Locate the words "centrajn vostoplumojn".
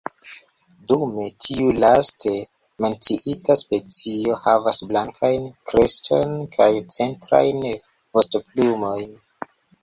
6.97-9.15